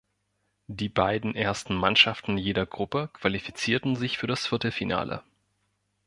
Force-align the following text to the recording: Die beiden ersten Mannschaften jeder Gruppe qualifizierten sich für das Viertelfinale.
Die 0.65 0.89
beiden 0.89 1.35
ersten 1.35 1.75
Mannschaften 1.75 2.35
jeder 2.39 2.65
Gruppe 2.65 3.11
qualifizierten 3.13 3.95
sich 3.95 4.17
für 4.17 4.25
das 4.25 4.47
Viertelfinale. 4.47 5.21